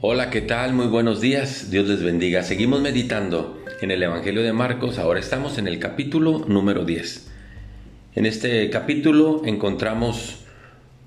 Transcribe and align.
Hola, 0.00 0.30
¿qué 0.30 0.42
tal? 0.42 0.74
Muy 0.74 0.86
buenos 0.86 1.20
días. 1.20 1.72
Dios 1.72 1.88
les 1.88 2.04
bendiga. 2.04 2.44
Seguimos 2.44 2.80
meditando 2.80 3.60
en 3.80 3.90
el 3.90 4.00
Evangelio 4.00 4.44
de 4.44 4.52
Marcos. 4.52 4.96
Ahora 4.96 5.18
estamos 5.18 5.58
en 5.58 5.66
el 5.66 5.80
capítulo 5.80 6.44
número 6.46 6.84
10. 6.84 7.28
En 8.14 8.24
este 8.24 8.70
capítulo 8.70 9.42
encontramos 9.44 10.44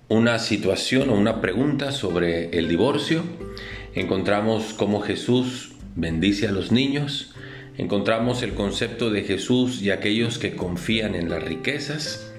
una 0.10 0.40
situación 0.40 1.10
o 1.10 1.14
una 1.14 1.40
pregunta 1.40 1.94
sobre 1.94 2.50
el 2.50 2.68
divorcio. 2.68 3.24
Encontramos 3.96 4.74
cómo 4.74 5.00
Jesús 5.00 5.72
bendice 5.96 6.50
a 6.50 6.52
los 6.52 6.74
niños. 6.74 7.34
Encontramos 7.78 8.44
el 8.44 8.56
concepto 8.56 9.10
de 9.10 9.24
Jesús 9.24 9.82
y 9.82 9.92
aquellos 9.92 10.38
que 10.38 10.58
confían 10.58 11.16
en 11.16 11.30
las 11.30 11.42
riquezas. 11.42 12.30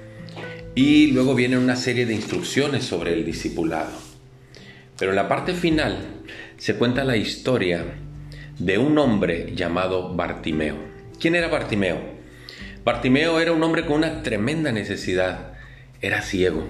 Y 0.75 1.13
luego 1.13 1.35
viene 1.35 1.57
una 1.57 1.77
serie 1.77 2.05
de 2.05 2.15
instrucciones 2.15 2.85
sobre 2.85 3.15
el 3.15 3.25
discipulado. 3.25 4.12
Pero 5.03 5.11
en 5.11 5.17
la 5.17 5.27
parte 5.27 5.55
final 5.55 5.97
se 6.59 6.77
cuenta 6.77 7.03
la 7.03 7.17
historia 7.17 7.87
de 8.61 8.79
un 8.79 8.97
hombre 8.99 9.53
llamado 9.53 10.15
Bartimeo. 10.15 10.77
¿Quién 11.21 11.35
era 11.35 11.49
Bartimeo? 11.49 11.99
Bartimeo 12.85 13.41
era 13.41 13.51
un 13.51 13.65
hombre 13.65 13.85
con 13.85 13.97
una 13.97 14.23
tremenda 14.23 14.71
necesidad. 14.71 15.55
Era 16.01 16.23
ciego. 16.23 16.69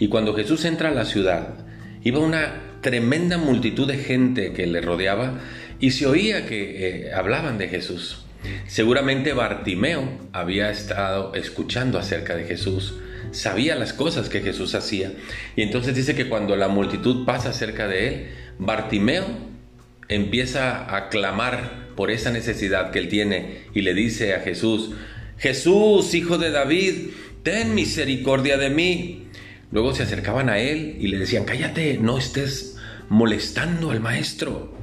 Y 0.00 0.08
cuando 0.08 0.34
Jesús 0.34 0.64
entra 0.64 0.88
a 0.88 0.92
la 0.92 1.04
ciudad, 1.04 1.54
iba 2.02 2.18
una 2.18 2.80
tremenda 2.80 3.38
multitud 3.38 3.86
de 3.86 3.98
gente 3.98 4.52
que 4.52 4.66
le 4.66 4.80
rodeaba 4.80 5.38
y 5.78 5.92
se 5.92 6.06
oía 6.06 6.46
que 6.46 6.88
eh, 6.88 7.14
hablaban 7.14 7.58
de 7.58 7.68
Jesús. 7.68 8.24
Seguramente 8.66 9.32
Bartimeo 9.32 10.08
había 10.32 10.70
estado 10.70 11.34
escuchando 11.34 11.98
acerca 11.98 12.36
de 12.36 12.44
Jesús, 12.44 12.94
sabía 13.32 13.74
las 13.74 13.92
cosas 13.92 14.28
que 14.28 14.40
Jesús 14.40 14.74
hacía. 14.74 15.12
Y 15.56 15.62
entonces 15.62 15.94
dice 15.94 16.14
que 16.14 16.28
cuando 16.28 16.56
la 16.56 16.68
multitud 16.68 17.24
pasa 17.24 17.52
cerca 17.52 17.86
de 17.88 18.08
él, 18.08 18.26
Bartimeo 18.58 19.24
empieza 20.08 20.94
a 20.94 21.08
clamar 21.08 21.90
por 21.96 22.10
esa 22.10 22.30
necesidad 22.30 22.90
que 22.90 22.98
él 22.98 23.08
tiene 23.08 23.62
y 23.74 23.82
le 23.82 23.94
dice 23.94 24.34
a 24.34 24.40
Jesús, 24.40 24.90
Jesús, 25.38 26.14
hijo 26.14 26.38
de 26.38 26.50
David, 26.50 27.10
ten 27.42 27.74
misericordia 27.74 28.58
de 28.58 28.70
mí. 28.70 29.26
Luego 29.72 29.94
se 29.94 30.02
acercaban 30.02 30.48
a 30.48 30.58
él 30.58 30.96
y 31.00 31.08
le 31.08 31.18
decían, 31.18 31.44
cállate, 31.44 31.98
no 31.98 32.18
estés 32.18 32.76
molestando 33.08 33.90
al 33.90 34.00
maestro. 34.00 34.74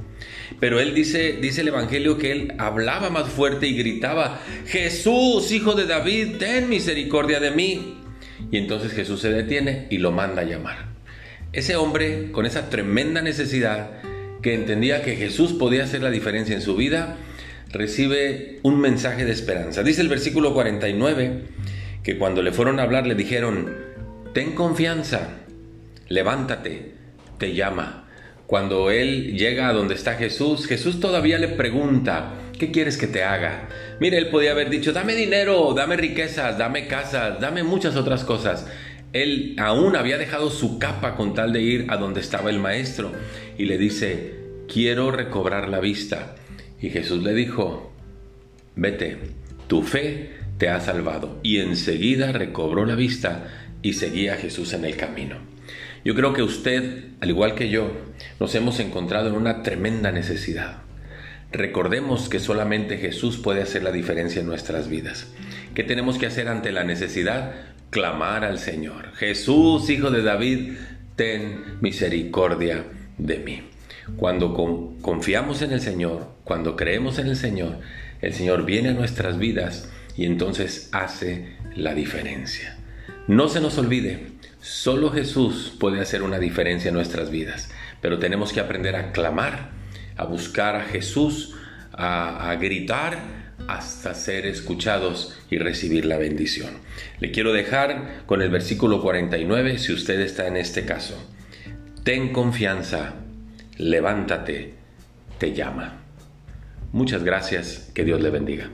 Pero 0.60 0.80
él 0.80 0.94
dice, 0.94 1.38
dice 1.40 1.60
el 1.60 1.68
Evangelio 1.68 2.18
que 2.18 2.32
él 2.32 2.54
hablaba 2.58 3.10
más 3.10 3.28
fuerte 3.28 3.66
y 3.66 3.76
gritaba, 3.76 4.40
Jesús, 4.66 5.50
hijo 5.52 5.74
de 5.74 5.86
David, 5.86 6.36
ten 6.38 6.68
misericordia 6.68 7.40
de 7.40 7.50
mí. 7.50 7.98
Y 8.50 8.56
entonces 8.56 8.92
Jesús 8.92 9.20
se 9.20 9.30
detiene 9.30 9.86
y 9.90 9.98
lo 9.98 10.12
manda 10.12 10.42
a 10.42 10.44
llamar. 10.44 10.88
Ese 11.52 11.76
hombre, 11.76 12.30
con 12.32 12.46
esa 12.46 12.70
tremenda 12.70 13.22
necesidad, 13.22 13.90
que 14.42 14.54
entendía 14.54 15.02
que 15.02 15.16
Jesús 15.16 15.52
podía 15.52 15.84
hacer 15.84 16.02
la 16.02 16.10
diferencia 16.10 16.54
en 16.54 16.62
su 16.62 16.76
vida, 16.76 17.16
recibe 17.70 18.60
un 18.62 18.80
mensaje 18.80 19.24
de 19.24 19.32
esperanza. 19.32 19.82
Dice 19.82 20.00
el 20.00 20.08
versículo 20.08 20.54
49 20.54 21.42
que 22.02 22.16
cuando 22.18 22.42
le 22.42 22.52
fueron 22.52 22.80
a 22.80 22.84
hablar 22.84 23.06
le 23.06 23.14
dijeron, 23.14 23.74
ten 24.32 24.52
confianza, 24.52 25.40
levántate, 26.08 26.94
te 27.38 27.54
llama. 27.54 28.07
Cuando 28.48 28.90
él 28.90 29.36
llega 29.36 29.68
a 29.68 29.74
donde 29.74 29.92
está 29.92 30.14
Jesús, 30.14 30.66
Jesús 30.66 31.00
todavía 31.00 31.36
le 31.36 31.48
pregunta, 31.48 32.32
¿qué 32.58 32.70
quieres 32.70 32.96
que 32.96 33.06
te 33.06 33.22
haga? 33.22 33.68
Mire, 34.00 34.16
él 34.16 34.30
podía 34.30 34.52
haber 34.52 34.70
dicho, 34.70 34.94
dame 34.94 35.14
dinero, 35.14 35.74
dame 35.76 35.98
riquezas, 35.98 36.56
dame 36.56 36.86
casas, 36.86 37.38
dame 37.42 37.62
muchas 37.62 37.94
otras 37.94 38.24
cosas. 38.24 38.66
Él 39.12 39.54
aún 39.58 39.96
había 39.96 40.16
dejado 40.16 40.48
su 40.48 40.78
capa 40.78 41.14
con 41.14 41.34
tal 41.34 41.52
de 41.52 41.60
ir 41.60 41.86
a 41.90 41.98
donde 41.98 42.20
estaba 42.20 42.48
el 42.48 42.58
maestro 42.58 43.12
y 43.58 43.66
le 43.66 43.76
dice, 43.76 44.36
quiero 44.66 45.10
recobrar 45.10 45.68
la 45.68 45.80
vista. 45.80 46.34
Y 46.80 46.88
Jesús 46.88 47.22
le 47.22 47.34
dijo, 47.34 47.92
vete, 48.76 49.18
tu 49.66 49.82
fe 49.82 50.30
te 50.56 50.70
ha 50.70 50.80
salvado. 50.80 51.38
Y 51.42 51.58
enseguida 51.58 52.32
recobró 52.32 52.86
la 52.86 52.94
vista 52.94 53.46
y 53.82 53.92
seguía 53.92 54.32
a 54.32 54.36
Jesús 54.38 54.72
en 54.72 54.86
el 54.86 54.96
camino. 54.96 55.36
Yo 56.04 56.14
creo 56.14 56.32
que 56.32 56.42
usted, 56.42 57.04
al 57.20 57.30
igual 57.30 57.54
que 57.54 57.70
yo, 57.70 57.90
nos 58.40 58.54
hemos 58.54 58.80
encontrado 58.80 59.28
en 59.28 59.34
una 59.34 59.62
tremenda 59.62 60.12
necesidad. 60.12 60.82
Recordemos 61.50 62.28
que 62.28 62.40
solamente 62.40 62.98
Jesús 62.98 63.38
puede 63.38 63.62
hacer 63.62 63.82
la 63.82 63.90
diferencia 63.90 64.40
en 64.40 64.46
nuestras 64.46 64.88
vidas. 64.88 65.32
¿Qué 65.74 65.82
tenemos 65.82 66.18
que 66.18 66.26
hacer 66.26 66.48
ante 66.48 66.72
la 66.72 66.84
necesidad? 66.84 67.52
Clamar 67.90 68.44
al 68.44 68.58
Señor. 68.58 69.14
Jesús, 69.14 69.88
Hijo 69.88 70.10
de 70.10 70.22
David, 70.22 70.74
ten 71.16 71.78
misericordia 71.80 72.84
de 73.16 73.38
mí. 73.38 73.62
Cuando 74.16 74.54
confiamos 75.00 75.62
en 75.62 75.72
el 75.72 75.80
Señor, 75.80 76.28
cuando 76.44 76.76
creemos 76.76 77.18
en 77.18 77.28
el 77.28 77.36
Señor, 77.36 77.78
el 78.20 78.32
Señor 78.34 78.64
viene 78.64 78.90
a 78.90 78.94
nuestras 78.94 79.38
vidas 79.38 79.90
y 80.16 80.26
entonces 80.26 80.88
hace 80.92 81.56
la 81.74 81.94
diferencia. 81.94 82.76
No 83.26 83.48
se 83.48 83.60
nos 83.60 83.78
olvide, 83.78 84.26
Solo 84.60 85.10
Jesús 85.10 85.72
puede 85.78 86.00
hacer 86.00 86.22
una 86.22 86.38
diferencia 86.38 86.88
en 86.88 86.94
nuestras 86.94 87.30
vidas, 87.30 87.70
pero 88.00 88.18
tenemos 88.18 88.52
que 88.52 88.60
aprender 88.60 88.96
a 88.96 89.12
clamar, 89.12 89.70
a 90.16 90.24
buscar 90.24 90.74
a 90.74 90.84
Jesús, 90.84 91.54
a, 91.92 92.54
gritar 92.60 93.18
hasta 93.68 94.14
ser 94.14 94.46
escuchados 94.46 95.38
y 95.50 95.58
recibir 95.58 96.06
la 96.06 96.16
bendición. 96.16 96.78
Le 97.20 97.30
quiero 97.30 97.52
dejar 97.52 98.22
con 98.26 98.42
el 98.42 98.50
versículo 98.50 99.00
49 99.00 99.78
si 99.78 99.92
usted 99.92 100.20
está 100.20 100.46
en 100.46 100.56
este 100.56 100.84
caso. 100.84 101.16
Ten 102.02 102.32
confianza, 102.32 103.14
levántate, 103.76 104.74
te 105.38 105.54
llama. 105.54 106.02
Muchas 106.92 107.22
gracias, 107.22 107.90
que 107.94 108.04
Dios 108.04 108.20
le 108.20 108.30
bendiga. 108.30 108.70